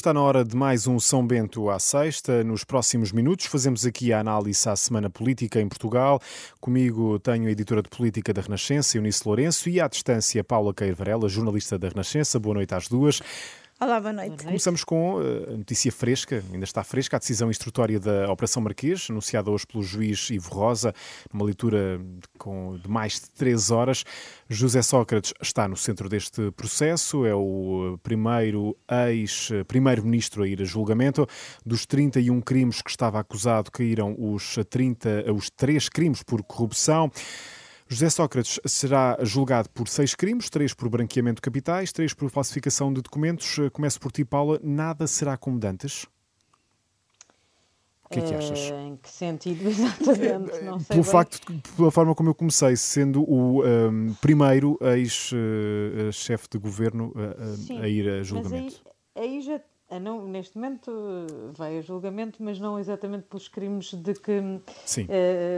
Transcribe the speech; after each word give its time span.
Está 0.00 0.14
na 0.14 0.22
hora 0.22 0.42
de 0.42 0.56
mais 0.56 0.86
um 0.86 0.98
São 0.98 1.26
Bento 1.26 1.68
à 1.68 1.78
sexta. 1.78 2.42
Nos 2.42 2.64
próximos 2.64 3.12
minutos 3.12 3.44
fazemos 3.44 3.84
aqui 3.84 4.14
a 4.14 4.20
análise 4.20 4.66
à 4.66 4.74
Semana 4.74 5.10
Política 5.10 5.60
em 5.60 5.68
Portugal. 5.68 6.22
Comigo 6.58 7.18
tenho 7.18 7.46
a 7.46 7.50
editora 7.50 7.82
de 7.82 7.90
Política 7.90 8.32
da 8.32 8.40
Renascença, 8.40 8.96
Eunice 8.96 9.20
Lourenço, 9.26 9.68
e 9.68 9.78
à 9.78 9.86
distância 9.86 10.42
Paula 10.42 10.72
Queiro 10.72 10.96
Varela, 10.96 11.28
jornalista 11.28 11.78
da 11.78 11.90
Renascença. 11.90 12.40
Boa 12.40 12.54
noite 12.54 12.74
às 12.74 12.88
duas. 12.88 13.20
Olá, 13.82 13.98
boa 13.98 14.12
noite. 14.12 14.44
Começamos 14.44 14.84
com 14.84 15.22
eh, 15.22 15.54
a 15.54 15.56
notícia 15.56 15.90
fresca, 15.90 16.44
ainda 16.52 16.64
está 16.64 16.84
fresca, 16.84 17.16
a 17.16 17.18
decisão 17.18 17.48
instrutória 17.48 17.98
da 17.98 18.30
Operação 18.30 18.62
Marquês, 18.62 19.06
anunciada 19.08 19.50
hoje 19.50 19.66
pelo 19.66 19.82
juiz 19.82 20.28
Ivo 20.28 20.50
Rosa, 20.50 20.94
numa 21.32 21.46
leitura 21.46 21.98
com, 22.36 22.76
de 22.76 22.86
mais 22.90 23.14
de 23.14 23.30
três 23.30 23.70
horas. 23.70 24.04
José 24.50 24.82
Sócrates 24.82 25.32
está 25.40 25.66
no 25.66 25.78
centro 25.78 26.10
deste 26.10 26.50
processo, 26.50 27.24
é 27.24 27.34
o 27.34 27.98
primeiro 28.02 28.76
ex-primeiro-ministro 29.08 30.42
a 30.42 30.46
ir 30.46 30.60
a 30.60 30.64
julgamento. 30.66 31.26
Dos 31.64 31.86
31 31.86 32.38
crimes 32.42 32.82
que 32.82 32.90
estava 32.90 33.18
acusado, 33.18 33.70
caíram 33.70 34.14
os, 34.18 34.58
30, 34.68 35.32
os 35.32 35.48
três 35.48 35.88
crimes 35.88 36.22
por 36.22 36.42
corrupção. 36.42 37.10
José 37.92 38.08
Sócrates 38.08 38.60
será 38.66 39.18
julgado 39.20 39.68
por 39.70 39.88
seis 39.88 40.14
crimes, 40.14 40.48
três 40.48 40.72
por 40.72 40.88
branqueamento 40.88 41.38
de 41.38 41.42
capitais, 41.42 41.90
três 41.90 42.14
por 42.14 42.30
falsificação 42.30 42.92
de 42.92 43.02
documentos. 43.02 43.56
Começo 43.72 43.98
por 43.98 44.12
ti, 44.12 44.24
Paula. 44.24 44.60
Nada 44.62 45.08
será 45.08 45.36
como 45.36 45.58
dantes? 45.58 46.06
O 48.04 48.08
que 48.08 48.20
é 48.20 48.22
que 48.22 48.32
achas? 48.32 48.70
Uh, 48.70 48.74
em 48.74 48.96
que 48.96 49.10
sentido 49.10 49.66
exatamente? 49.68 50.62
Não 50.62 50.78
sei 50.78 50.86
Pelo 50.86 51.02
bem. 51.02 51.12
facto, 51.12 51.40
pela 51.76 51.90
forma 51.90 52.14
como 52.14 52.30
eu 52.30 52.34
comecei, 52.34 52.76
sendo 52.76 53.28
o 53.28 53.64
um, 53.64 54.14
primeiro 54.20 54.78
ex-chefe 54.80 56.46
de 56.48 56.58
governo 56.58 57.12
uh, 57.16 57.82
a 57.82 57.88
ir 57.88 58.08
a 58.08 58.22
julgamento. 58.22 58.82
Mas 58.84 59.24
aí, 59.24 59.34
aí 59.34 59.40
já 59.42 59.60
não, 59.98 60.26
neste 60.26 60.56
momento 60.56 60.92
vai 61.54 61.78
a 61.78 61.80
julgamento, 61.80 62.42
mas 62.42 62.60
não 62.60 62.78
exatamente 62.78 63.24
pelos 63.24 63.48
crimes 63.48 63.92
de 63.92 64.14
que, 64.14 64.38
uh, 64.38 64.60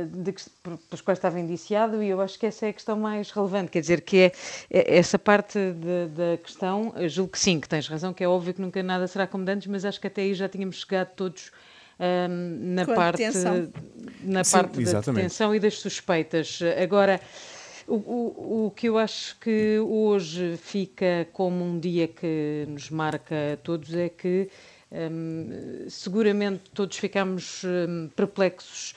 de 0.06 0.32
que 0.32 0.42
pelos 0.62 1.00
quais 1.02 1.18
estava 1.18 1.38
indiciado, 1.38 2.02
e 2.02 2.08
eu 2.08 2.20
acho 2.20 2.38
que 2.38 2.46
essa 2.46 2.66
é 2.66 2.68
a 2.70 2.72
questão 2.72 2.96
mais 2.96 3.30
relevante, 3.30 3.70
quer 3.70 3.80
dizer, 3.80 4.00
que 4.00 4.18
é, 4.18 4.32
é 4.70 4.96
essa 4.96 5.18
parte 5.18 5.58
da 5.58 6.38
questão, 6.42 6.94
julgo 7.08 7.32
que 7.32 7.38
sim, 7.38 7.60
que 7.60 7.68
tens 7.68 7.86
razão, 7.88 8.14
que 8.14 8.24
é 8.24 8.28
óbvio 8.28 8.54
que 8.54 8.60
nunca 8.60 8.82
nada 8.82 9.06
será 9.06 9.26
como 9.26 9.48
antes, 9.50 9.66
mas 9.66 9.84
acho 9.84 10.00
que 10.00 10.06
até 10.06 10.22
aí 10.22 10.34
já 10.34 10.48
tínhamos 10.48 10.76
chegado 10.76 11.10
todos 11.14 11.50
um, 12.00 12.74
na 12.74 12.86
parte, 12.86 13.22
na 14.22 14.44
sim, 14.44 14.52
parte 14.52 14.84
da 14.84 15.00
detenção 15.00 15.54
e 15.54 15.60
das 15.60 15.78
suspeitas. 15.78 16.58
Agora, 16.82 17.20
o, 17.96 18.66
o, 18.66 18.70
que 18.70 18.88
eu 18.88 18.96
acho 18.96 19.38
que 19.38 19.78
hoje 19.78 20.56
fica 20.56 21.28
como 21.32 21.64
um 21.64 21.78
dia 21.78 22.08
que 22.08 22.64
nos 22.68 22.88
marca 22.90 23.52
a 23.52 23.56
todos 23.56 23.92
é 23.94 24.08
que 24.08 24.48
um, 24.90 25.88
seguramente 25.88 26.70
todos 26.72 26.96
ficamos 26.96 27.62
um, 27.64 28.08
perplexos 28.16 28.94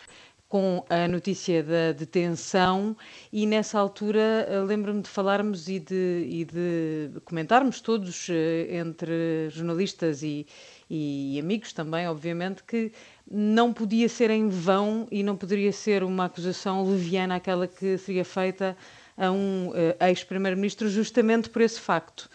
com 0.48 0.86
a 0.90 1.08
notícia 1.08 1.62
da 1.64 1.92
detenção 1.92 2.96
e 3.34 3.46
nessa 3.46 3.78
altura 3.80 4.48
eh, 4.48 4.60
lembro-me 4.60 5.02
de 5.02 5.10
falarmos 5.10 5.68
e 5.68 5.80
de, 5.80 6.28
e 6.30 6.46
de 6.46 7.20
comentarmos 7.26 7.82
todos 7.82 8.28
eh, 8.30 8.78
entre 8.78 9.50
jornalistas 9.50 10.24
e, 10.24 10.46
e 10.90 11.38
amigos 11.40 11.74
também, 11.74 12.08
obviamente, 12.08 12.64
que 12.64 12.92
não 13.30 13.74
podia 13.74 14.08
ser 14.08 14.30
em 14.30 14.48
vão 14.50 15.08
e 15.12 15.24
não 15.24 15.36
poderia 15.36 15.72
ser 15.72 16.04
uma 16.04 16.26
acusação 16.26 16.88
leviana 16.88 17.36
aquela 17.36 17.68
que 17.68 17.98
seria 17.98 18.26
feita 18.26 18.78
a 19.18 19.32
um 19.32 19.70
uh, 19.70 20.06
ex-primeiro-ministro 20.08 20.90
justamente 20.90 21.50
por 21.50 21.62
esse 21.62 21.80
facto. 21.80 22.30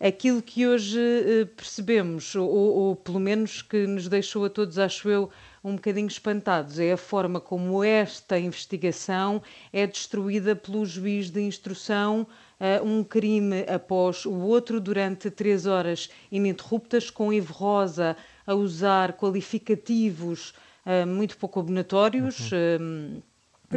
Aquilo 0.00 0.42
que 0.42 0.66
hoje 0.66 0.98
uh, 0.98 1.46
percebemos, 1.48 2.34
ou, 2.34 2.48
ou, 2.48 2.96
pelo 2.96 3.20
menos 3.20 3.62
que 3.62 3.86
nos 3.86 4.08
deixou 4.08 4.44
a 4.44 4.50
todos, 4.50 4.78
acho 4.78 5.08
eu, 5.08 5.30
um 5.62 5.76
bocadinho 5.76 6.08
espantados, 6.08 6.78
é 6.78 6.92
a 6.92 6.96
forma 6.96 7.40
como 7.40 7.84
esta 7.84 8.38
investigação 8.38 9.40
é 9.72 9.86
destruída 9.86 10.56
pelo 10.56 10.84
juiz 10.84 11.30
de 11.30 11.40
instrução 11.40 12.26
um 12.84 13.02
crime 13.02 13.64
após 13.68 14.24
o 14.24 14.34
outro 14.34 14.80
durante 14.80 15.30
três 15.30 15.66
horas 15.66 16.08
ininterruptas, 16.30 17.10
com 17.10 17.32
Ivo 17.32 17.52
Rosa 17.52 18.16
a 18.46 18.54
usar 18.54 19.14
qualificativos 19.14 20.54
uh, 20.86 21.06
muito 21.06 21.36
pouco 21.36 21.60
abonatórios. 21.60 22.50
Uhum. 22.52 23.18
Uh, 23.18 23.32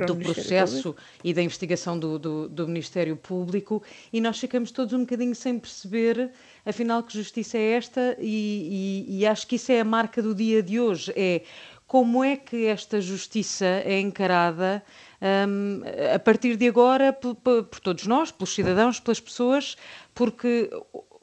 do 0.06 0.14
processo 0.18 0.94
e 1.24 1.34
da 1.34 1.42
investigação 1.42 1.98
do, 1.98 2.20
do, 2.20 2.50
do, 2.50 2.68
Ministério 2.68 3.16
Público 3.16 3.82
e 4.12 4.20
nós 4.20 4.38
ficamos 4.38 4.70
todos 4.70 4.94
um 4.94 5.00
bocadinho 5.00 5.34
sem 5.34 5.58
perceber 5.58 6.32
afinal 6.66 7.02
que 7.02 7.14
justiça 7.14 7.58
é 7.58 7.72
esta 7.72 8.18
e, 8.20 9.06
e, 9.08 9.20
e 9.20 9.26
acho 9.26 9.48
que 9.48 9.56
isso 9.56 9.72
é 9.72 9.80
a 9.80 9.86
marca 9.86 10.22
do 10.22 10.36
dia 10.36 10.62
de 10.62 10.82
hoje 10.82 11.14
é 11.16 11.44
como 11.88 12.24
é 12.26 12.36
que 12.36 12.66
esta 12.66 13.00
justiça 13.00 13.66
é 13.66 13.98
encarada 14.00 14.84
um, 15.22 15.82
a 16.14 16.20
partir 16.20 16.56
de 16.56 16.68
agora 16.68 17.14
por, 17.14 17.36
por, 17.36 17.80
todos 17.80 18.06
nós, 18.06 18.32
pelos 18.32 18.54
cidadãos, 18.54 19.00
pelas 19.00 19.20
pessoas, 19.20 19.76
porque 20.14 20.70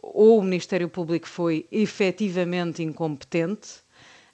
ou 0.02 0.38
o 0.38 0.42
Ministério 0.42 0.88
Público 0.88 1.28
foi 1.28 1.66
efetivamente 1.70 2.82
incompetente 2.82 3.80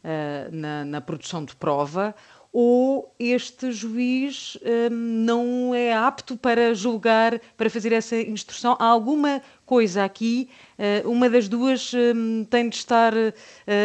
uh, 0.02 0.54
na, 0.54 0.84
na 0.84 1.00
produção 1.00 1.44
de 1.44 1.54
prova, 1.54 2.14
ou 2.50 3.14
este 3.18 3.70
juiz 3.70 4.58
um, 4.90 4.94
não 4.94 5.74
é 5.74 5.92
apto 5.92 6.36
para 6.36 6.74
julgar, 6.74 7.38
para 7.56 7.68
fazer 7.68 7.92
essa 7.92 8.16
instrução. 8.16 8.76
Há 8.80 8.86
alguma 8.86 9.42
coisa 9.68 10.02
aqui, 10.02 10.48
uh, 10.78 11.10
uma 11.10 11.28
das 11.28 11.46
duas 11.46 11.92
um, 11.92 12.42
tem 12.42 12.70
de 12.70 12.76
estar 12.76 13.12
uh, 13.12 13.32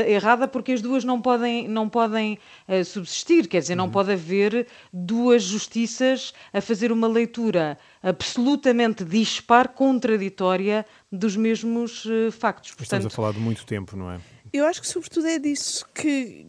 errada, 0.07 0.47
porque 0.47 0.71
as 0.71 0.81
duas 0.81 1.03
não 1.03 1.21
podem, 1.21 1.67
não 1.67 1.89
podem 1.89 2.39
uh, 2.69 2.85
subsistir, 2.85 3.49
quer 3.49 3.59
dizer, 3.59 3.75
não 3.75 3.85
uhum. 3.85 3.91
pode 3.91 4.13
haver 4.13 4.65
duas 4.93 5.43
justiças 5.43 6.33
a 6.53 6.61
fazer 6.61 6.89
uma 6.89 7.07
leitura 7.07 7.77
absolutamente 8.01 9.03
dispar, 9.03 9.67
contraditória 9.67 10.85
dos 11.11 11.35
mesmos 11.35 12.07
factos. 12.31 12.71
Portanto, 12.71 12.83
Estamos 12.83 13.05
a 13.07 13.09
falar 13.09 13.33
de 13.33 13.39
muito 13.39 13.65
tempo, 13.65 13.97
não 13.97 14.09
é? 14.09 14.21
Eu 14.53 14.65
acho 14.65 14.79
que, 14.81 14.87
sobretudo, 14.87 15.27
é 15.27 15.37
disso 15.37 15.85
que, 15.93 16.47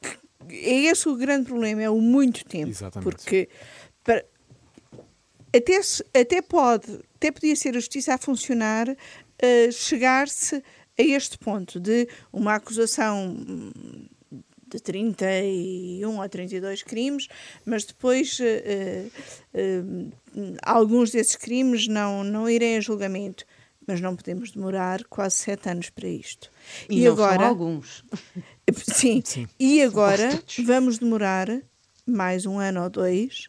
que 0.00 0.16
é 0.48 0.84
esse 0.84 1.08
o 1.08 1.16
grande 1.16 1.46
problema, 1.46 1.82
é 1.82 1.90
o 1.90 2.00
muito 2.00 2.44
tempo. 2.44 2.68
Exatamente. 2.68 3.04
Porque 3.04 3.48
até, 5.56 5.80
até 6.20 6.42
pode, 6.42 7.00
até 7.14 7.30
podia 7.30 7.56
ser 7.56 7.70
a 7.70 7.80
justiça 7.80 8.14
a 8.14 8.18
funcionar, 8.18 8.88
uh, 8.88 9.72
chegar-se 9.72 10.56
a 10.98 11.02
este 11.02 11.38
ponto 11.38 11.78
de 11.78 12.08
uma 12.32 12.54
acusação 12.54 13.36
de 14.68 14.80
31 14.80 16.20
a 16.20 16.28
32 16.28 16.82
crimes, 16.82 17.28
mas 17.64 17.84
depois 17.84 18.38
uh, 18.40 19.10
uh, 19.54 20.12
alguns 20.62 21.10
desses 21.10 21.36
crimes 21.36 21.86
não, 21.86 22.24
não 22.24 22.48
irem 22.48 22.76
a 22.76 22.80
julgamento. 22.80 23.44
Mas 23.88 24.00
não 24.00 24.16
podemos 24.16 24.50
demorar 24.50 25.04
quase 25.04 25.36
sete 25.36 25.68
anos 25.68 25.90
para 25.90 26.08
isto. 26.08 26.50
E, 26.90 27.02
e 27.02 27.06
agora, 27.06 27.46
alguns. 27.46 28.02
Sim. 28.82 29.22
Sim. 29.24 29.46
E 29.60 29.80
agora 29.80 30.42
vamos 30.64 30.98
demorar 30.98 31.46
mais 32.04 32.46
um 32.46 32.58
ano 32.58 32.82
ou 32.82 32.90
dois, 32.90 33.48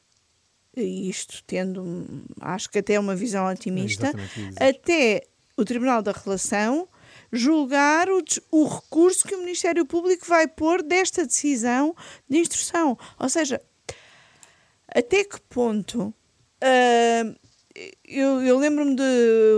isto 0.81 1.43
tendo, 1.45 2.07
acho 2.41 2.69
que 2.69 2.79
até 2.79 2.99
uma 2.99 3.15
visão 3.15 3.47
otimista, 3.47 4.11
é 4.59 4.69
até 4.69 5.23
o 5.55 5.65
Tribunal 5.65 6.01
da 6.01 6.11
Relação 6.11 6.87
julgar 7.31 8.09
o, 8.09 8.23
o 8.51 8.67
recurso 8.67 9.27
que 9.27 9.35
o 9.35 9.39
Ministério 9.39 9.85
Público 9.85 10.25
vai 10.25 10.47
pôr 10.47 10.81
desta 10.81 11.25
decisão 11.25 11.95
de 12.29 12.37
instrução. 12.37 12.97
Ou 13.19 13.29
seja, 13.29 13.61
até 14.87 15.23
que 15.23 15.39
ponto 15.41 16.03
uh, 16.03 17.46
eu, 18.07 18.41
eu 18.41 18.57
lembro-me 18.57 18.95
de 18.95 19.03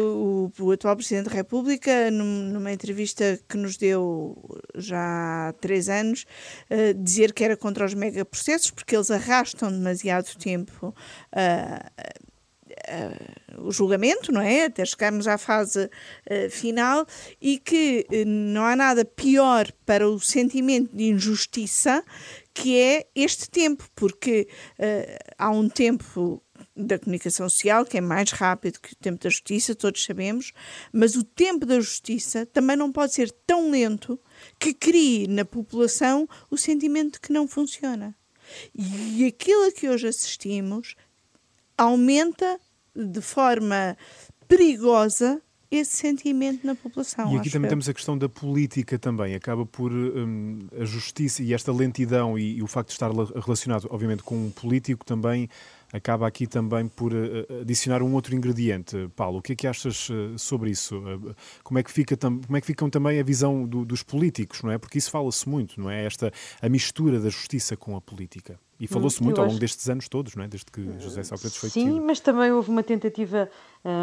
o, 0.02 0.52
o, 0.59 0.72
atual 0.72 0.96
Presidente 0.96 1.30
da 1.30 1.35
República, 1.35 2.12
num, 2.12 2.52
numa 2.52 2.72
entrevista 2.72 3.40
que 3.47 3.57
nos 3.57 3.78
deu 3.78 4.38
já 4.75 5.50
há 5.50 5.54
três 5.54 5.88
anos, 5.88 6.25
uh, 6.69 6.94
dizer 6.94 7.33
que 7.33 7.44
era 7.44 7.56
contra 7.56 7.86
os 7.86 7.94
megaprocessos 7.94 8.71
porque 8.71 8.95
eles 8.95 9.12
arrastam 9.12 9.71
demasiado 9.71 10.36
tempo 10.38 10.88
uh, 10.88 12.29
uh, 12.88 13.68
o 13.68 13.72
julgamento, 13.72 14.31
não 14.31 14.42
é? 14.42 14.66
Até 14.66 14.86
chegarmos 14.86 15.28
à 15.28 15.38
fase 15.38 15.90
final 16.50 17.06
e 17.42 17.58
que 17.58 18.06
não 18.26 18.64
há 18.66 18.76
nada 18.76 19.04
pior 19.04 19.72
para 19.86 20.10
o 20.10 20.20
sentimento 20.20 20.96
de 20.96 21.06
injustiça 21.06 22.04
que 22.54 22.78
é 22.78 23.08
este 23.16 23.50
tempo, 23.50 23.88
porque 23.96 24.48
há 25.38 25.50
um 25.50 25.70
tempo 25.70 26.42
da 26.76 26.98
comunicação 26.98 27.50
social, 27.50 27.86
que 27.86 27.98
é 27.98 28.02
mais 28.02 28.31
rápido 28.31 28.80
que 28.80 28.94
o 28.94 28.96
tempo 28.96 29.22
da 29.22 29.30
justiça, 29.30 29.76
todos 29.76 30.04
sabemos, 30.04 30.52
mas 30.92 31.16
o 31.16 31.24
tempo 31.24 31.66
da 31.66 31.80
justiça 31.80 32.46
também 32.46 32.76
não 32.76 32.92
pode 32.92 33.14
ser 33.14 33.31
tão 33.46 33.70
lento 33.70 34.20
que 34.58 34.74
crie 34.74 35.28
na 35.28 35.46
população 35.46 36.28
o 36.50 36.58
sentimento 36.58 37.14
de 37.14 37.20
que 37.20 37.34
não 37.34 37.48
funciona. 37.48 38.16
E 38.74 39.26
aquilo 39.26 39.68
a 39.68 39.72
que 39.72 39.90
hoje 39.90 40.08
assistimos 40.08 40.96
aumenta 41.78 42.60
de 43.06 43.22
forma 43.22 43.98
perigosa 44.48 45.42
esse 45.72 45.98
sentimento 45.98 46.66
na 46.66 46.74
população. 46.74 47.31
E 47.34 47.38
aqui 47.38 47.50
também 47.50 47.68
eu. 47.68 47.69
temos 47.69 47.88
a 47.88 47.94
questão 47.94 48.18
da 48.18 48.28
política 48.28 48.98
também, 48.98 49.36
acaba 49.36 49.66
por 49.66 49.92
um, 49.92 50.60
a 50.80 50.84
justiça 50.84 51.44
e 51.44 51.54
esta 51.54 51.72
lentidão 51.72 52.38
e, 52.40 52.57
e, 52.57 52.63
o 52.63 52.68
facto 52.68 52.88
de 52.88 52.94
estar 52.94 53.12
relacionado, 53.12 53.88
obviamente, 53.92 54.24
com 54.24 54.36
um 54.36 54.50
político 54.50 55.06
também 55.06 55.48
acaba 55.92 56.28
aqui 56.28 56.48
também 56.48 56.88
por 56.88 57.13
uh, 57.13 57.62
adicionar 57.62 58.01
um 58.01 58.13
outro 58.13 58.36
ingrediente. 58.36 59.10
Paulo, 59.16 59.40
o 59.40 59.42
que 59.42 59.54
é 59.54 59.56
que 59.56 59.68
achas 59.68 60.10
uh, 60.10 60.38
sobre 60.38 60.72
isso? 60.72 60.98
Uh, 60.98 61.36
como, 61.63 61.80
é 61.80 61.84
que 61.84 61.92
fica 61.92 62.18
como 62.18 62.57
é 62.57 62.62
que 62.62 62.68
ficam 62.68 62.90
também 62.90 63.19
a 63.19 63.24
visão 63.24 63.66
do, 63.66 63.86
dos 63.86 64.04
políticos, 64.04 64.63
não 64.63 64.72
é? 64.72 64.78
Porque 64.78 64.98
isso 64.98 65.12
fala-se 65.12 65.48
muito, 65.48 65.80
não 65.80 65.90
é? 65.90 66.06
Esta 66.06 66.31
a 66.62 66.69
mistura 66.69 67.19
da 67.19 67.30
justiça 67.30 67.75
com 67.78 67.95
a 67.95 68.02
política. 68.02 68.60
E 68.80 68.88
falou-se 68.88 69.22
hum, 69.22 69.26
muito 69.26 69.40
ao 69.40 69.46
longo 69.46 69.56
acho... 69.56 69.60
destes 69.60 69.90
anos 69.90 70.08
todos, 70.08 70.36
não 70.36 70.44
é? 70.44 70.48
Desde 70.48 70.72
que 70.72 70.81
José 71.00 71.24
Sócrates 71.24 71.58
foi 71.58 71.70
Sim, 71.70 71.86
decidido. 71.86 72.06
mas 72.06 72.20
também 72.20 72.52
houve 72.52 72.70
uma 72.70 72.84
tentativa 72.84 73.50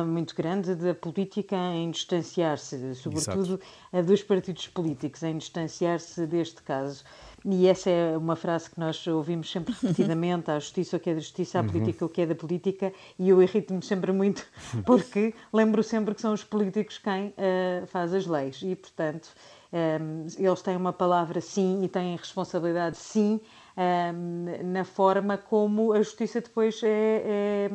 muito 0.06 0.34
grande 0.34 0.75
da 0.75 0.94
política 0.94 1.56
em 1.56 1.90
distanciar-se, 1.90 2.94
sobretudo 2.94 3.61
a 3.93 4.00
dos 4.00 4.23
partidos 4.23 4.69
políticos, 4.69 5.23
em 5.23 5.37
distanciar-se 5.38 6.26
deste 6.26 6.62
caso. 6.62 7.05
E 7.49 7.69
essa 7.69 7.88
é 7.88 8.17
uma 8.17 8.34
frase 8.34 8.69
que 8.69 8.81
nós 8.81 9.06
ouvimos 9.06 9.50
sempre 9.50 9.73
repetidamente: 9.81 10.50
a 10.50 10.58
justiça 10.58 10.96
o 10.96 11.00
que 11.00 11.11
é 11.11 11.14
da 11.14 11.20
justiça, 11.20 11.58
a 11.58 11.62
uhum. 11.62 11.69
política 11.69 12.05
o 12.05 12.08
que 12.08 12.23
é 12.23 12.26
da 12.26 12.34
política, 12.34 12.93
e 13.19 13.28
eu 13.28 13.43
irrito-me 13.43 13.82
sempre 13.82 14.12
muito 14.12 14.44
porque 14.84 15.32
lembro 15.52 15.82
sempre 15.82 16.14
que 16.14 16.20
são 16.20 16.32
os 16.32 16.43
políticos 16.43 16.99
quem 16.99 17.28
uh, 17.28 17.87
faz 17.87 18.12
as 18.12 18.26
leis 18.26 18.61
e, 18.62 18.75
portanto, 18.75 19.28
um, 19.73 19.76
ehm, 19.76 20.26
eles 20.38 20.62
têm 20.62 20.76
uma 20.76 20.93
palavra 20.93 21.40
sim 21.40 21.84
e 21.84 21.88
têm 21.88 22.17
responsabilidade 22.17 22.96
sim 22.96 23.40
um, 23.76 24.73
na 24.73 24.84
forma 24.84 25.37
como 25.37 25.93
a 25.93 25.99
justiça 25.99 26.40
depois 26.40 26.81
é, 26.82 26.88
é 27.25 27.70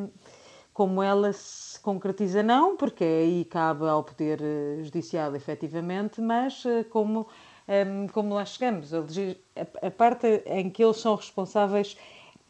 como 0.72 1.02
ela 1.02 1.32
se 1.32 1.78
concretiza, 1.80 2.42
não, 2.42 2.76
porque 2.76 3.04
aí 3.04 3.44
cabe 3.44 3.86
ao 3.86 4.02
Poder 4.02 4.40
eh, 4.42 4.82
Judicial, 4.82 5.36
efetivamente, 5.36 6.20
mas 6.20 6.64
eh, 6.64 6.84
como 6.84 7.26
um, 7.68 8.06
como 8.08 8.34
lá 8.34 8.44
chegamos. 8.44 8.92
A, 8.94 9.00
a, 9.86 9.90
parte 9.90 10.26
em 10.46 10.70
que 10.70 10.82
eles 10.82 10.96
são 10.96 11.14
responsáveis 11.14 11.96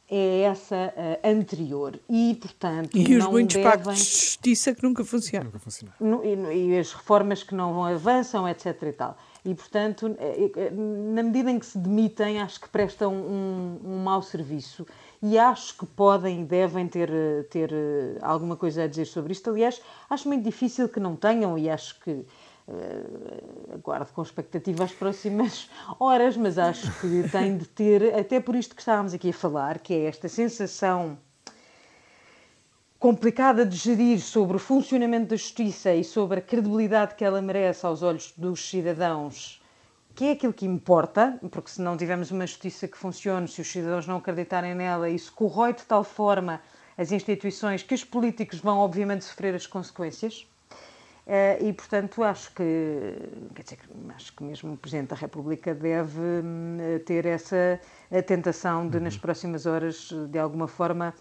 é 0.08 0.42
essa 0.42 0.92
uh, 0.94 1.26
anterior 1.26 1.98
e, 2.08 2.36
portanto, 2.40 2.96
e 2.96 3.16
os 3.16 3.26
muitos 3.26 3.56
devem... 3.56 3.70
pactos 3.70 3.96
de 3.96 4.04
justiça 4.04 4.74
que 4.74 4.82
nunca 4.82 5.04
funcionam. 5.04 5.46
Nunca 5.46 5.58
funcionam. 5.58 5.94
E, 6.22 6.68
e, 6.68 6.78
as 6.78 6.92
reformas 6.92 7.42
que 7.42 7.54
não 7.54 7.82
avançam, 7.82 8.46
etc. 8.48 8.82
e 8.82 8.92
tal. 8.92 9.16
E, 9.44 9.54
portanto, 9.54 10.14
eh, 10.18 10.52
eh, 10.56 10.70
na 10.70 11.22
medida 11.22 11.50
em 11.50 11.58
que 11.58 11.66
se 11.66 11.76
demitem, 11.76 12.40
acho 12.40 12.60
que 12.60 12.68
prestam 12.68 13.12
um, 13.12 13.80
um 13.84 13.98
mau 13.98 14.22
serviço 14.22 14.86
e 15.20 15.36
acho 15.36 15.76
que 15.76 15.84
podem 15.84 16.42
e 16.42 16.44
devem 16.44 16.86
ter, 16.86 17.10
ter 17.50 17.72
alguma 18.20 18.56
coisa 18.56 18.84
a 18.84 18.86
dizer 18.86 19.06
sobre 19.06 19.32
isto. 19.32 19.50
Aliás, 19.50 19.80
acho 20.08 20.28
muito 20.28 20.44
difícil 20.44 20.88
que 20.88 21.00
não 21.00 21.16
tenham 21.16 21.58
e 21.58 21.68
acho 21.68 21.98
que 22.00 22.24
Uh, 22.64 23.74
aguardo 23.74 24.12
com 24.12 24.22
expectativa 24.22 24.84
as 24.84 24.92
próximas 24.92 25.68
horas, 25.98 26.36
mas 26.36 26.58
acho 26.58 26.92
que 27.00 27.28
tem 27.28 27.58
de 27.58 27.66
ter, 27.66 28.14
até 28.14 28.38
por 28.38 28.54
isto 28.54 28.76
que 28.76 28.80
estávamos 28.80 29.12
aqui 29.12 29.30
a 29.30 29.32
falar, 29.32 29.80
que 29.80 29.92
é 29.92 30.04
esta 30.04 30.28
sensação 30.28 31.18
complicada 33.02 33.66
de 33.66 33.76
gerir 33.76 34.20
sobre 34.20 34.56
o 34.56 34.60
funcionamento 34.60 35.30
da 35.30 35.34
justiça 35.34 35.92
e 35.92 36.04
sobre 36.04 36.38
a 36.38 36.40
credibilidade 36.40 37.16
que 37.16 37.24
ela 37.24 37.42
merece 37.42 37.84
aos 37.84 38.00
olhos 38.00 38.32
dos 38.36 38.70
cidadãos, 38.70 39.60
que 40.14 40.26
é 40.26 40.30
aquilo 40.30 40.52
que 40.52 40.64
importa, 40.64 41.36
porque 41.50 41.68
se 41.68 41.82
não 41.82 41.96
tivermos 41.96 42.30
uma 42.30 42.46
justiça 42.46 42.86
que 42.86 42.96
funcione, 42.96 43.48
se 43.48 43.60
os 43.60 43.66
cidadãos 43.66 44.06
não 44.06 44.18
acreditarem 44.18 44.72
nela, 44.72 45.10
isso 45.10 45.32
corrói 45.32 45.72
de 45.72 45.82
tal 45.82 46.04
forma 46.04 46.62
as 46.96 47.10
instituições 47.10 47.82
que 47.82 47.92
os 47.92 48.04
políticos 48.04 48.60
vão, 48.60 48.78
obviamente, 48.78 49.24
sofrer 49.24 49.52
as 49.52 49.66
consequências. 49.66 50.46
Uh, 51.26 51.66
e, 51.66 51.72
portanto, 51.72 52.22
acho 52.22 52.54
que, 52.54 52.62
quer 53.52 53.62
dizer, 53.64 53.78
acho 54.14 54.32
que 54.32 54.44
mesmo 54.44 54.74
o 54.74 54.76
Presidente 54.76 55.08
da 55.08 55.16
República 55.16 55.74
deve 55.74 56.20
uh, 56.20 57.00
ter 57.04 57.26
essa 57.26 57.80
tentação 58.28 58.86
de, 58.88 59.00
nas 59.00 59.14
uhum. 59.14 59.20
próximas 59.20 59.66
horas, 59.66 60.08
de 60.28 60.38
alguma 60.38 60.68
forma, 60.68 61.12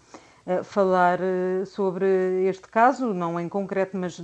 falar 0.64 1.18
sobre 1.66 2.46
este 2.48 2.68
caso, 2.68 3.14
não 3.14 3.38
em 3.38 3.48
concreto, 3.48 3.96
mas 3.96 4.20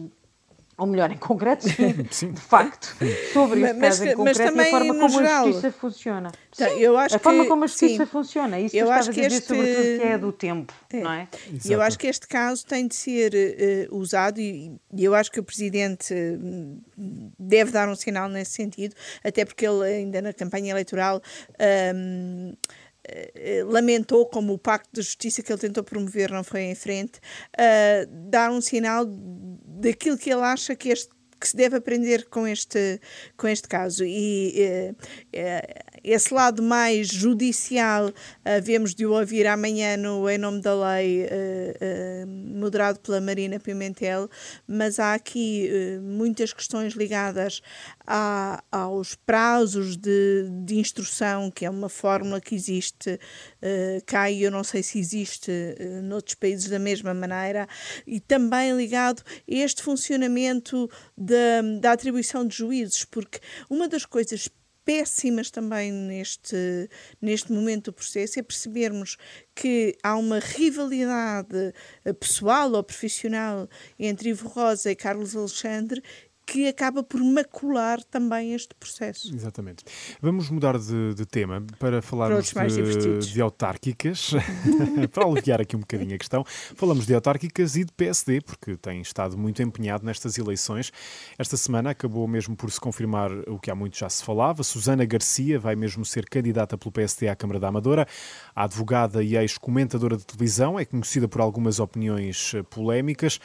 ou 0.79 0.87
melhor, 0.87 1.11
em 1.11 1.17
concreto, 1.17 1.69
sim, 1.69 2.07
sim. 2.09 2.31
de 2.31 2.41
facto, 2.41 2.97
sobre 3.33 3.63
este 3.63 3.75
mas, 3.75 3.99
caso 3.99 4.05
em 4.05 4.15
concreto 4.15 4.57
e 4.57 4.61
a 4.61 4.71
forma 4.71 4.95
como 4.95 5.09
geral. 5.09 5.43
a 5.43 5.47
justiça 5.47 5.73
funciona. 5.73 6.31
Tá, 6.57 6.69
sim, 6.69 6.79
eu 6.79 6.97
acho 6.97 7.17
a 7.17 7.19
forma 7.19 7.47
como 7.47 7.65
a 7.65 7.67
justiça 7.67 8.05
sim. 8.05 8.11
funciona. 8.11 8.61
Isso 8.61 8.77
eu 8.77 8.87
que 8.87 8.93
acho 8.93 9.11
que 9.11 9.21
este... 9.21 9.49
sobretudo, 9.49 9.83
que 9.83 10.03
é 10.03 10.19
do 10.19 10.33
tempo, 10.33 10.73
é. 10.93 11.01
não 11.01 11.13
é? 11.13 11.29
Exato. 11.53 11.73
Eu 11.73 11.83
acho 11.83 11.99
que 11.99 12.07
este 12.07 12.29
caso 12.29 12.65
tem 12.65 12.87
de 12.87 12.95
ser 12.95 13.89
uh, 13.91 13.97
usado 13.97 14.41
e, 14.41 14.81
e, 14.95 15.05
eu 15.05 15.17
acho 15.17 15.33
que 15.33 15.41
o 15.41 15.43
Presidente 15.43 16.15
uh, 16.15 17.33
deve 17.37 17.73
dar 17.73 17.89
um 17.89 17.97
sinal 17.97 18.29
nesse 18.29 18.53
sentido, 18.53 18.95
até 19.25 19.45
porque 19.45 19.67
ele 19.67 19.85
ainda 19.85 20.23
na 20.23 20.33
campanha 20.33 20.71
eleitoral... 20.71 21.21
Um, 21.95 22.53
eh, 22.53 22.88
lamentou 23.67 24.27
como 24.27 24.53
o 24.53 24.59
pacto 24.59 24.89
de 24.93 25.03
justiça 25.03 25.43
que 25.43 25.53
ele 25.53 25.61
tentou 25.61 25.83
promover 25.83 26.31
não 26.31 26.45
foi 26.45 26.63
em 26.63 26.75
frente, 26.75 27.19
uh, 27.55 28.31
dar 28.31 28.51
um 28.51 28.61
sinal 28.61 29.05
daquilo 29.07 30.19
que 30.19 30.31
ele 30.31 30.43
acha 30.43 30.75
que 30.75 30.89
este 30.91 31.19
que 31.41 31.49
se 31.49 31.57
deve 31.57 31.77
aprender 31.77 32.29
com 32.29 32.47
este, 32.47 33.01
com 33.37 33.47
este 33.47 33.69
caso. 33.69 34.05
E 34.05 34.61
eh, 34.61 34.95
eh, 35.33 35.83
esse 36.11 36.33
lado 36.33 36.63
mais 36.63 37.09
judicial 37.09 38.13
havemos 38.45 38.95
de 38.95 39.05
o 39.07 39.13
ouvir 39.13 39.47
amanhã 39.47 39.97
no 39.97 40.29
Em 40.29 40.39
Nome 40.39 40.61
da 40.61 40.75
Lei, 40.75 41.27
eh, 41.29 42.25
moderado 42.27 43.01
pela 43.01 43.21
Marina 43.21 43.61
Pimentel, 43.61 44.29
mas 44.67 44.99
há 44.99 45.15
aqui 45.15 45.71
muitas 46.03 46.53
questões 46.53 46.95
ligadas 46.95 47.61
a, 48.07 48.63
aos 48.71 49.15
prazos 49.15 49.97
de, 49.97 50.49
de 50.65 50.77
instrução, 50.77 51.51
que 51.51 51.65
é 51.67 51.71
uma 51.71 51.89
fórmula 51.89 52.41
que 52.41 52.55
existe 52.55 53.19
cá 54.07 54.31
e 54.31 54.43
eu 54.43 54.51
não 54.51 54.65
sei 54.65 54.83
se 54.83 54.99
existe 54.99 55.51
noutros 56.03 56.35
países 56.35 56.69
da 56.69 56.79
mesma 56.79 57.13
maneira, 57.13 57.69
e 58.07 58.21
também 58.21 58.77
ligado 58.77 59.23
a 59.27 59.33
este 59.47 59.83
funcionamento 59.83 60.91
da, 61.17 61.63
da 61.81 61.93
atribuição 61.93 62.47
de 62.47 62.57
juízes, 62.57 63.05
porque 63.05 63.41
uma 63.69 63.89
das 63.89 64.05
coisas 64.05 64.49
péssimas 64.89 65.51
também 65.51 65.93
neste, 65.93 66.89
neste 67.21 67.53
momento 67.53 67.91
do 67.91 67.93
processo 67.93 68.41
é 68.41 68.43
percebermos 68.43 69.19
que 69.55 69.95
há 70.03 70.17
uma 70.17 70.39
rivalidade 70.39 71.75
eh, 72.07 72.13
pessoal 72.15 72.73
ou 72.73 72.83
profissional 72.83 73.69
entre 73.99 74.31
Ivo 74.31 74.49
Rosa 74.49 74.91
e 74.91 74.97
Carlos 74.97 75.37
Alexandre 75.37 76.03
que 76.49 76.67
acaba 76.67 77.03
por 77.03 77.21
macular 77.21 78.03
também 78.05 78.55
este 78.55 78.75
processo. 78.75 79.35
Exatamente. 79.35 79.85
Vamos 80.19 80.49
mudar 80.49 80.79
de, 80.79 81.13
de 81.13 81.27
tema 81.27 81.63
para 81.79 82.01
falarmos 82.01 82.51
para 82.55 82.69
de, 82.69 83.19
de, 83.19 83.41
autárquicas, 83.43 84.31
para 85.13 85.27
aliviar 85.27 85.61
aqui 85.61 85.77
um 85.77 85.81
bocadinho 85.81 86.15
a 86.15 86.19
questão. 86.19 86.43
Falamos 86.75 87.05
de 87.05 87.15
autárquicas 87.15 87.77
e 87.77 87.85
de 87.85 87.93
PSD, 87.93 88.41
porque 88.41 88.79
tem 88.79 89.03
estado 89.03 89.37
muito 89.37 89.63
empenhado 89.63 90.07
nestas 90.07 90.39
eleições. 90.39 90.91
Esta 91.39 91.59
semana 91.59 91.91
acabou 91.91 92.27
mesmo 92.27 92.57
por 92.57 92.71
se 92.73 92.81
confirmar 92.81 93.31
o 93.47 93.59
que 93.59 93.71
há 93.71 93.75
muito 93.75 93.99
já 93.99 94.09
se 94.09 94.25
falava. 94.25 94.63
Susana 94.63 95.05
Garcia 95.05 95.61
vai 95.61 95.77
mesmo 95.77 96.03
ser 96.03 96.27
candidata 96.31 96.79
pelo 96.79 96.91
PSD 96.91 97.29
à 97.29 97.37
Câmara 97.37 97.61
da 97.61 97.69
Amadora. 97.69 98.09
A 98.57 98.65
advogada 98.65 99.23
e 99.23 99.37
ex-comentadora 99.37 100.17
de 100.17 100.25
televisão 100.25 100.79
é 100.79 100.87
conhecida 100.87 101.29
por 101.29 101.43
algumas 101.43 101.79
opiniões 101.79 102.53
polémicas. 102.71 103.39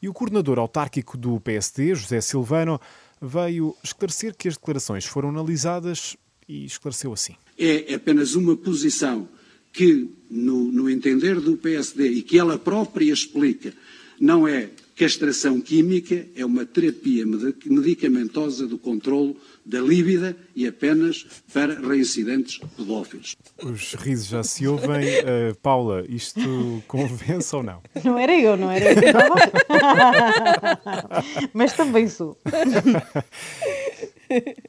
E 0.00 0.08
o 0.08 0.12
coordenador 0.12 0.58
autárquico 0.58 1.16
do 1.16 1.40
PSD, 1.40 1.94
José 1.94 2.20
Silvano, 2.20 2.80
veio 3.20 3.74
esclarecer 3.82 4.34
que 4.36 4.48
as 4.48 4.54
declarações 4.54 5.04
foram 5.04 5.30
analisadas 5.30 6.16
e 6.48 6.64
esclareceu 6.64 7.12
assim. 7.12 7.34
É 7.58 7.94
apenas 7.94 8.34
uma 8.34 8.56
posição 8.56 9.28
que, 9.72 10.08
no, 10.30 10.70
no 10.72 10.88
entender 10.88 11.40
do 11.40 11.56
PSD 11.56 12.08
e 12.08 12.22
que 12.22 12.38
ela 12.38 12.58
própria 12.58 13.12
explica, 13.12 13.72
não 14.20 14.46
é 14.46 14.70
castração 14.98 15.60
química, 15.60 16.26
é 16.34 16.44
uma 16.44 16.66
terapia 16.66 17.24
medicamentosa 17.66 18.66
do 18.66 18.76
controlo 18.76 19.36
da 19.64 19.80
líbida 19.80 20.36
e 20.56 20.66
apenas 20.66 21.24
para 21.52 21.78
reincidentes 21.78 22.58
pedófilos. 22.76 23.36
Os 23.62 23.94
risos 23.94 24.26
já 24.26 24.42
se 24.42 24.66
ouvem. 24.66 25.06
Uh, 25.20 25.54
Paula, 25.62 26.04
isto 26.08 26.82
convence 26.88 27.54
ou 27.54 27.62
não? 27.62 27.80
Não 28.02 28.18
era 28.18 28.36
eu, 28.36 28.56
não 28.56 28.68
era 28.70 28.92
eu. 28.92 28.98
Mas 31.54 31.72
também 31.74 32.08
sou. 32.08 32.36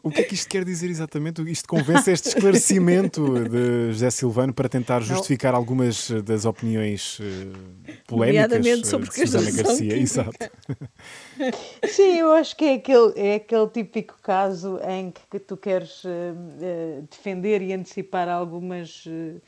O 0.03 0.09
que 0.09 0.21
é 0.21 0.23
que 0.23 0.33
isto 0.33 0.49
quer 0.49 0.63
dizer 0.63 0.89
exatamente? 0.89 1.41
Isto 1.49 1.67
convence 1.67 2.11
este 2.11 2.29
esclarecimento 2.29 3.47
de 3.49 3.91
José 3.91 4.09
Silvano 4.09 4.53
para 4.53 4.69
tentar 4.69 5.01
justificar 5.01 5.53
não. 5.53 5.59
algumas 5.59 6.09
das 6.23 6.45
opiniões 6.45 7.19
uh, 7.19 7.23
polémicas 8.07 8.87
sobre 8.87 9.09
de 9.09 9.15
Susana 9.15 9.51
Garcia. 9.51 9.97
Exato. 9.97 10.37
Sim, 11.87 12.17
eu 12.19 12.31
acho 12.33 12.55
que 12.55 12.65
é 12.65 12.73
aquele, 12.75 13.13
é 13.15 13.35
aquele 13.35 13.67
típico 13.67 14.15
caso 14.21 14.79
em 14.87 15.13
que 15.29 15.39
tu 15.39 15.57
queres 15.57 16.03
uh, 16.03 16.09
uh, 16.09 17.07
defender 17.09 17.61
e 17.61 17.73
antecipar 17.73 18.27
algumas. 18.27 19.05
Uh, 19.05 19.41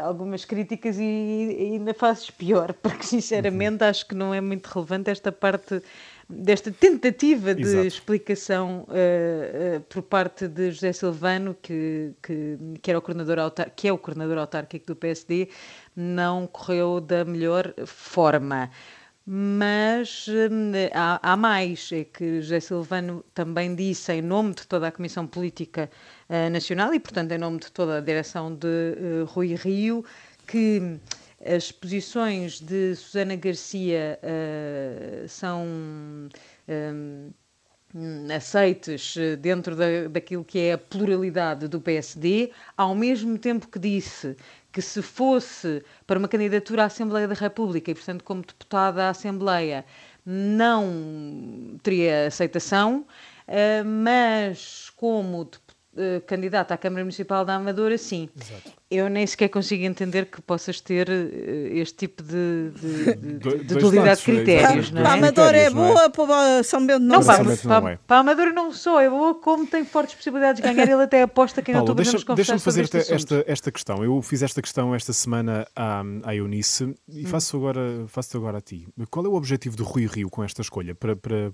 algumas 0.00 0.44
críticas 0.44 0.96
e, 0.96 1.02
e, 1.02 1.72
ainda 1.72 1.92
fazes 1.92 2.30
pior, 2.30 2.72
porque 2.80 3.02
sinceramente 3.02 3.82
uhum. 3.82 3.90
acho 3.90 4.06
que 4.06 4.14
não 4.14 4.32
é 4.32 4.40
muito 4.40 4.66
relevante 4.66 5.10
esta 5.10 5.32
parte 5.32 5.82
desta 6.28 6.72
tentativa 6.72 7.54
de 7.54 7.62
Exato. 7.62 7.86
explicação 7.86 8.86
uh, 8.88 9.76
uh, 9.76 9.80
por 9.82 10.02
parte 10.02 10.48
de 10.48 10.72
José 10.72 10.92
Silvano, 10.92 11.56
que, 11.62 12.12
que, 12.22 12.58
que, 12.82 12.90
era 12.90 12.98
o 12.98 13.02
coordenador 13.02 13.38
autar, 13.38 13.70
que 13.70 13.86
é 13.86 13.92
o 13.92 13.98
coordenador 13.98 14.38
autárquico 14.38 14.86
do 14.86 14.96
PSD, 14.96 15.48
não 15.94 16.46
correu 16.46 17.00
da 17.00 17.24
melhor 17.24 17.72
forma. 17.86 18.70
Mas 19.28 20.26
há, 20.92 21.32
há, 21.32 21.36
mais, 21.36 21.90
é 21.92 22.04
que 22.04 22.40
José 22.40 22.60
Silvano 22.60 23.24
também 23.34 23.74
disse, 23.74 24.12
em 24.12 24.22
nome 24.22 24.54
de 24.54 24.66
toda 24.66 24.86
a 24.86 24.92
Comissão 24.92 25.26
Política 25.26 25.90
uh, 26.28 26.50
Nacional 26.50 26.92
e, 26.92 27.00
portanto, 27.00 27.32
em 27.32 27.38
nome 27.38 27.58
de 27.58 27.70
toda 27.70 27.98
a 27.98 28.00
direção 28.00 28.54
de 28.54 29.24
Rui 29.26 29.54
Rio, 29.54 30.04
que 30.46 30.98
as 31.44 31.70
posições 31.70 32.60
de 32.60 32.94
Susana 32.94 33.36
Garcia 33.36 34.18
uh, 34.22 35.28
são 35.28 35.66
um, 36.68 37.30
aceites 38.34 39.14
dentro 39.40 39.74
da, 39.76 40.08
daquilo 40.08 40.44
que 40.44 40.58
é 40.58 40.72
a 40.72 40.78
pluralidade 40.78 41.68
do 41.68 41.80
PSD, 41.80 42.52
ao 42.76 42.94
mesmo 42.94 43.38
tempo 43.38 43.68
que 43.68 43.78
disse 43.78 44.36
que 44.72 44.82
se 44.82 45.00
fosse 45.00 45.82
para 46.06 46.18
uma 46.18 46.28
candidatura 46.28 46.82
à 46.82 46.86
Assembleia 46.86 47.26
da 47.26 47.34
República 47.34 47.90
e, 47.90 47.94
portanto, 47.94 48.22
como 48.24 48.42
deputada 48.42 49.04
à 49.04 49.10
Assembleia, 49.10 49.84
não 50.24 51.78
teria 51.82 52.26
aceitação, 52.26 53.06
mas 53.84 54.90
como 54.96 55.44
deputada 55.44 55.75
uh, 55.96 56.20
candidata 56.26 56.74
à 56.74 56.76
Câmara 56.76 57.02
Municipal 57.02 57.44
da 57.44 57.54
Amadora, 57.54 57.96
sim. 57.98 58.28
Exato. 58.40 58.76
Eu 58.88 59.08
nem 59.08 59.26
sequer 59.26 59.48
consigo 59.48 59.82
entender 59.82 60.26
que 60.26 60.40
possas 60.40 60.80
ter 60.80 61.08
uh, 61.08 61.76
este 61.76 61.96
tipo 61.96 62.22
de, 62.22 62.70
de, 62.70 63.14
de, 63.38 63.64
de 63.64 63.74
dualidade 63.74 64.20
de 64.20 64.24
critérios. 64.24 64.90
Não 64.90 65.00
é? 65.00 65.02
Para 65.02 65.12
a 65.12 65.14
Amadora 65.16 65.56
é 65.56 65.70
boa, 65.70 66.04
é? 66.04 66.08
para 66.08 66.62
São 66.62 66.86
Bento 66.86 67.00
não, 67.00 67.18
não 67.18 67.26
para, 67.26 67.44
para, 67.44 67.56
para, 67.56 68.00
para 68.06 68.16
a 68.16 68.20
Amadora 68.20 68.52
não 68.52 68.72
só 68.72 69.00
é 69.00 69.10
boa, 69.10 69.34
como 69.34 69.66
tem 69.66 69.84
fortes 69.84 70.14
possibilidades 70.14 70.62
de 70.62 70.68
ganhar. 70.68 70.88
Ele 70.88 71.02
até 71.02 71.22
aposta 71.22 71.62
que 71.62 71.72
Paulo, 71.72 71.94
deixa, 71.94 72.18
Deixa-me 72.34 72.60
fazer 72.60 72.82
esta, 72.82 72.98
esta, 72.98 73.44
esta, 73.46 73.72
questão. 73.72 74.04
Eu 74.04 74.20
fiz 74.22 74.42
esta 74.42 74.62
questão 74.62 74.94
esta 74.94 75.12
semana 75.12 75.66
à, 75.74 76.02
à 76.22 76.34
Eunice 76.34 76.94
e 77.08 77.24
hum. 77.24 77.26
faço 77.26 77.56
agora, 77.56 78.04
faço 78.06 78.36
agora 78.36 78.58
a 78.58 78.60
ti. 78.60 78.86
Qual 79.10 79.24
é 79.24 79.28
o 79.28 79.34
objetivo 79.34 79.76
de 79.76 79.82
Rui 79.82 80.06
Rio 80.06 80.30
com 80.30 80.44
esta 80.44 80.62
escolha? 80.62 80.94
Para, 80.94 81.16
para, 81.16 81.52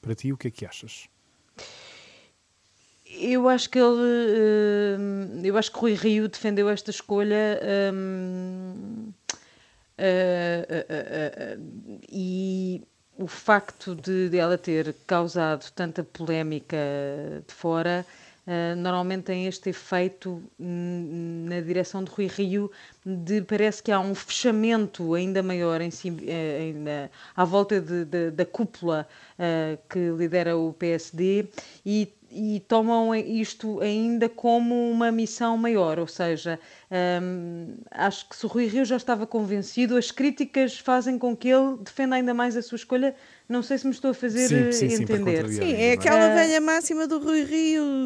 para 0.00 0.14
ti, 0.14 0.32
o 0.32 0.36
que 0.36 0.48
é 0.48 0.50
que 0.50 0.66
achas? 0.66 1.08
Eu 3.16 3.48
acho 3.48 3.70
que 3.70 3.78
ele. 3.78 3.86
Uh, 3.86 5.40
eu 5.46 5.56
acho 5.56 5.70
que 5.70 5.78
Rui 5.78 5.94
Rio 5.94 6.28
defendeu 6.28 6.68
esta 6.68 6.90
escolha. 6.90 7.60
Um, 7.92 9.12
uh, 9.98 10.64
uh, 10.78 12.00
e 12.10 12.82
o 13.16 13.26
facto 13.26 13.94
de, 13.94 14.28
de, 14.28 14.38
ela 14.38 14.58
ter 14.58 14.94
causado 15.06 15.70
tanta 15.72 16.02
polémica 16.02 16.76
de 17.46 17.54
fora. 17.54 18.04
normalmente 18.76 19.22
tem 19.24 19.46
este 19.46 19.70
efeito 19.70 20.42
na 20.58 21.60
direção 21.60 22.02
de 22.02 22.10
Rui 22.10 22.26
Rio 22.26 22.70
de 23.04 23.42
parece 23.42 23.82
que 23.82 23.92
há 23.92 24.00
um 24.00 24.14
fechamento 24.14 25.14
ainda 25.14 25.42
maior 25.42 25.80
em 25.80 25.90
si, 25.90 26.08
ainda, 26.08 27.10
à 27.36 27.44
volta 27.44 27.80
de, 27.80 28.04
de, 28.04 28.30
da 28.30 28.46
cúpula 28.46 29.06
que 29.88 30.10
lidera 30.10 30.56
o 30.56 30.72
PSD 30.72 31.46
e 31.84 32.12
e 32.34 32.60
tomam 32.66 33.14
isto 33.14 33.80
ainda 33.80 34.28
como 34.28 34.90
uma 34.90 35.12
missão 35.12 35.56
maior, 35.56 36.00
ou 36.00 36.08
seja, 36.08 36.58
hum, 37.22 37.76
acho 37.92 38.28
que 38.28 38.34
se 38.34 38.44
o 38.44 38.48
Rui 38.48 38.66
Rio 38.66 38.84
já 38.84 38.96
estava 38.96 39.24
convencido, 39.24 39.96
as 39.96 40.10
críticas 40.10 40.76
fazem 40.76 41.16
com 41.16 41.36
que 41.36 41.48
ele 41.48 41.76
defenda 41.78 42.16
ainda 42.16 42.34
mais 42.34 42.56
a 42.56 42.62
sua 42.62 42.76
escolha. 42.76 43.14
Não 43.46 43.62
sei 43.62 43.76
se 43.76 43.86
me 43.86 43.92
estou 43.92 44.10
a 44.10 44.14
fazer 44.14 44.72
sim, 44.72 44.88
sim, 44.88 45.02
entender. 45.02 45.46
Sim, 45.48 45.60
sim 45.60 45.74
é 45.74 45.92
aquela 45.92 46.30
uh, 46.30 46.34
velha 46.34 46.60
máxima 46.62 47.06
do 47.06 47.18
Rui 47.18 47.44
Rio 47.44 48.04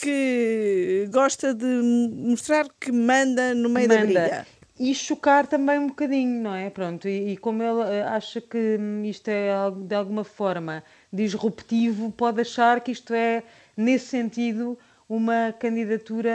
que 0.00 1.08
gosta 1.12 1.52
de 1.52 1.66
mostrar 1.66 2.66
que 2.80 2.92
manda 2.92 3.54
no 3.54 3.68
meio 3.68 3.88
manda. 3.88 4.06
da 4.06 4.06
briga 4.12 4.46
e 4.78 4.94
chocar 4.94 5.46
também 5.46 5.78
um 5.78 5.86
bocadinho, 5.86 6.42
não 6.42 6.54
é? 6.54 6.70
Pronto, 6.70 7.06
e, 7.06 7.32
e, 7.32 7.36
como 7.36 7.62
ele 7.62 7.82
eh, 7.82 8.02
acha 8.02 8.40
que 8.40 8.78
isto 9.04 9.28
é 9.28 9.50
de 9.76 9.94
alguma 9.94 10.24
forma 10.24 10.82
disruptivo, 11.12 12.10
pode 12.10 12.40
achar 12.40 12.80
que 12.80 12.90
isto 12.90 13.12
é, 13.14 13.44
nesse 13.76 14.06
sentido, 14.06 14.78
uma 15.08 15.54
candidatura 15.58 16.30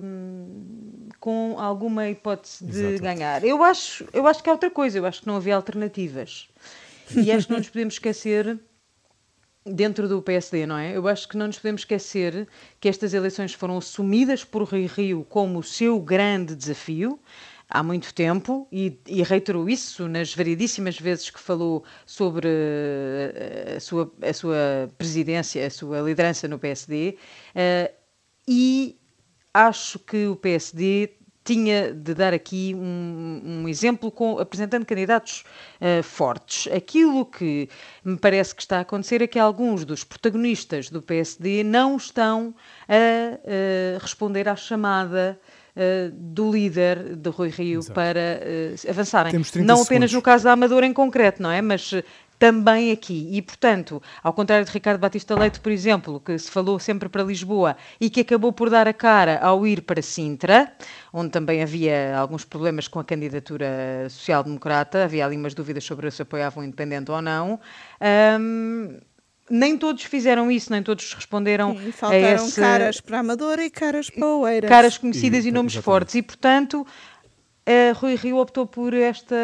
uh, 0.00 1.14
com 1.18 1.56
alguma 1.58 2.08
hipótese 2.08 2.64
de 2.64 2.78
Exato. 2.78 3.02
ganhar. 3.02 3.44
Eu 3.44 3.64
acho, 3.64 4.06
eu 4.12 4.26
acho 4.26 4.42
que 4.42 4.50
é 4.50 4.52
outra 4.52 4.70
coisa, 4.70 4.98
eu 4.98 5.06
acho 5.06 5.22
que 5.22 5.26
não 5.26 5.36
havia 5.36 5.56
alternativas. 5.56 6.48
E 7.16 7.32
acho 7.32 7.46
que 7.46 7.52
não 7.52 7.58
nos 7.58 7.70
podemos 7.70 7.94
esquecer 7.94 8.58
dentro 9.66 10.08
do 10.08 10.22
PSD, 10.22 10.66
não 10.66 10.78
é? 10.78 10.96
Eu 10.96 11.08
acho 11.08 11.28
que 11.28 11.36
não 11.36 11.46
nos 11.46 11.56
podemos 11.56 11.80
esquecer 11.82 12.46
que 12.80 12.88
estas 12.88 13.12
eleições 13.12 13.52
foram 13.52 13.78
assumidas 13.78 14.44
por 14.44 14.62
Rio 14.64 14.88
Rio 14.88 15.26
como 15.28 15.58
o 15.58 15.62
seu 15.62 15.98
grande 15.98 16.54
desafio 16.54 17.18
há 17.68 17.82
muito 17.82 18.14
tempo 18.14 18.68
e, 18.70 18.98
e 19.06 19.22
reiterou 19.22 19.68
isso 19.68 20.06
nas 20.08 20.32
variedíssimas 20.32 20.98
vezes 20.98 21.30
que 21.30 21.40
falou 21.40 21.84
sobre 22.06 22.48
eh, 22.48 23.74
a 23.76 23.80
sua, 23.80 24.12
a 24.22 24.32
sua 24.32 24.90
presidência, 24.96 25.66
a 25.66 25.70
sua 25.70 26.00
liderança 26.00 26.46
no 26.46 26.58
PSD. 26.58 27.10
Uh, 27.10 27.52
eh, 27.56 27.92
e 28.48 28.96
acho 29.52 29.98
que 29.98 30.26
o 30.26 30.36
PSD 30.36 31.15
tinha 31.46 31.94
de 31.94 32.12
dar 32.12 32.34
aqui 32.34 32.74
um, 32.74 33.40
um 33.62 33.68
exemplo 33.68 34.10
com, 34.10 34.38
apresentando 34.38 34.84
candidatos 34.84 35.44
uh, 35.80 36.02
fortes. 36.02 36.70
Aquilo 36.72 37.24
que 37.24 37.68
me 38.04 38.18
parece 38.18 38.54
que 38.54 38.62
está 38.62 38.78
a 38.78 38.80
acontecer 38.80 39.22
é 39.22 39.26
que 39.28 39.38
alguns 39.38 39.84
dos 39.84 40.02
protagonistas 40.02 40.90
do 40.90 41.00
PSD 41.00 41.62
não 41.62 41.96
estão 41.96 42.52
a 42.88 43.36
uh, 43.36 43.98
responder 44.00 44.48
à 44.48 44.56
chamada 44.56 45.38
uh, 45.76 46.10
do 46.12 46.50
líder 46.50 47.14
de 47.14 47.30
Rui 47.30 47.50
Rio 47.50 47.78
Exato. 47.78 47.94
para 47.94 48.40
avançarem. 48.90 49.32
Não 49.64 49.82
apenas 49.82 50.12
no 50.12 50.20
caso 50.20 50.44
da 50.44 50.52
Amadora 50.52 50.84
em 50.84 50.92
concreto, 50.92 51.40
não 51.40 51.50
é? 51.50 51.62
Mas 51.62 51.92
também 52.38 52.92
aqui. 52.92 53.28
E, 53.32 53.42
portanto, 53.42 54.02
ao 54.22 54.32
contrário 54.32 54.64
de 54.64 54.72
Ricardo 54.72 55.00
Batista 55.00 55.34
Leite, 55.38 55.60
por 55.60 55.72
exemplo, 55.72 56.20
que 56.20 56.38
se 56.38 56.50
falou 56.50 56.78
sempre 56.78 57.08
para 57.08 57.22
Lisboa 57.22 57.76
e 58.00 58.10
que 58.10 58.20
acabou 58.20 58.52
por 58.52 58.70
dar 58.70 58.86
a 58.86 58.92
cara 58.92 59.38
ao 59.38 59.66
ir 59.66 59.82
para 59.82 60.02
Sintra, 60.02 60.72
onde 61.12 61.30
também 61.30 61.62
havia 61.62 62.16
alguns 62.16 62.44
problemas 62.44 62.88
com 62.88 62.98
a 62.98 63.04
candidatura 63.04 64.06
social-democrata, 64.08 65.04
havia 65.04 65.24
ali 65.24 65.36
umas 65.36 65.54
dúvidas 65.54 65.84
sobre 65.84 66.10
se 66.10 66.22
apoiavam 66.22 66.64
independente 66.64 67.10
ou 67.10 67.22
não. 67.22 67.60
Um, 68.40 68.98
nem 69.48 69.78
todos 69.78 70.02
fizeram 70.02 70.50
isso, 70.50 70.72
nem 70.72 70.82
todos 70.82 71.14
responderam 71.14 71.76
Sim, 71.78 71.92
faltaram 71.92 72.26
a 72.26 72.46
esse... 72.46 72.60
caras 72.60 73.00
para 73.00 73.20
Amadora 73.20 73.64
e 73.64 73.70
caras 73.70 74.10
para 74.10 74.26
Oeiras. 74.26 74.68
Caras 74.68 74.98
conhecidas 74.98 75.44
e, 75.44 75.48
e 75.48 75.52
nomes 75.52 75.74
exatamente. 75.74 75.84
fortes. 75.84 76.14
E, 76.16 76.22
portanto, 76.22 76.86
Uh, 77.68 77.92
Rui 77.98 78.14
Rio 78.14 78.36
optou 78.38 78.64
por 78.64 78.94
esta, 78.94 79.34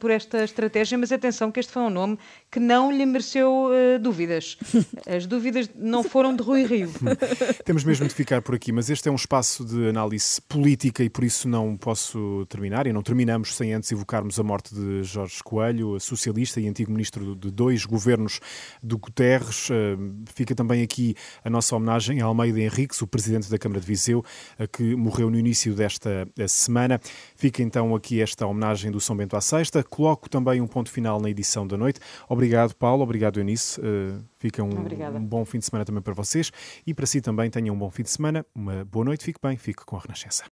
por 0.00 0.10
esta 0.10 0.42
estratégia, 0.42 0.98
mas 0.98 1.12
atenção 1.12 1.52
que 1.52 1.60
este 1.60 1.72
foi 1.72 1.82
um 1.82 1.90
nome 1.90 2.18
que 2.50 2.58
não 2.58 2.90
lhe 2.90 3.04
mereceu 3.04 3.66
uh, 3.66 3.98
dúvidas. 3.98 4.56
As 5.06 5.26
dúvidas 5.26 5.68
não 5.74 6.02
foram 6.02 6.34
de 6.34 6.42
Rui 6.42 6.64
Rio. 6.64 6.90
Temos 7.64 7.84
mesmo 7.84 8.08
de 8.08 8.14
ficar 8.14 8.40
por 8.40 8.54
aqui, 8.54 8.72
mas 8.72 8.88
este 8.88 9.08
é 9.08 9.12
um 9.12 9.16
espaço 9.16 9.64
de 9.64 9.88
análise 9.88 10.40
política 10.42 11.02
e 11.02 11.10
por 11.10 11.24
isso 11.24 11.48
não 11.48 11.76
posso 11.76 12.46
terminar 12.48 12.86
e 12.86 12.92
não 12.92 13.02
terminamos 13.02 13.54
sem 13.54 13.74
antes 13.74 13.92
evocarmos 13.92 14.38
a 14.40 14.42
morte 14.42 14.74
de 14.74 15.02
Jorge 15.02 15.42
Coelho, 15.44 16.00
socialista 16.00 16.60
e 16.60 16.68
antigo 16.68 16.90
ministro 16.90 17.36
de 17.36 17.50
dois 17.50 17.84
governos 17.84 18.40
do 18.82 18.96
Guterres. 18.96 19.68
Uh, 19.68 20.24
fica 20.34 20.54
também 20.54 20.82
aqui 20.82 21.14
a 21.44 21.50
nossa 21.50 21.76
homenagem 21.76 22.22
a 22.22 22.24
Almeida 22.24 22.60
Henriques, 22.60 23.02
o 23.02 23.06
presidente 23.06 23.50
da 23.50 23.58
Câmara 23.58 23.80
de 23.80 23.86
Viseu, 23.86 24.24
que 24.72 24.94
morreu 24.94 25.30
no 25.30 25.38
início 25.38 25.74
desta 25.74 26.28
semana. 26.46 27.00
Fica 27.36 27.62
então 27.62 27.94
aqui 27.94 28.20
esta 28.20 28.46
homenagem 28.46 28.90
do 28.90 29.00
São 29.00 29.16
Bento 29.16 29.36
à 29.36 29.40
Sexta. 29.40 29.82
Coloco 29.82 30.28
também 30.28 30.60
um 30.60 30.66
ponto 30.66 30.90
final 30.90 31.20
na 31.20 31.28
edição 31.28 31.66
da 31.66 31.76
noite. 31.76 32.00
Obrigado, 32.38 32.72
Paulo. 32.76 33.02
Obrigado, 33.02 33.40
Eunice. 33.40 33.80
Uh, 33.80 34.24
fica 34.38 34.62
um, 34.62 34.68
um, 34.68 35.26
bom 35.26 35.44
fim 35.44 35.58
de 35.58 35.64
semana 35.64 35.84
também 35.84 36.00
para 36.00 36.14
vocês. 36.14 36.52
E 36.86 36.94
para 36.94 37.04
si 37.04 37.20
também 37.20 37.50
tenham 37.50 37.74
um 37.74 37.78
bom 37.78 37.90
fim 37.90 38.04
de 38.04 38.10
semana. 38.10 38.46
Uma 38.54 38.84
boa 38.84 39.04
noite. 39.04 39.24
Fique 39.24 39.40
bem. 39.42 39.56
Fique 39.56 39.84
com 39.84 39.96
a 39.96 39.98
Renascença. 39.98 40.44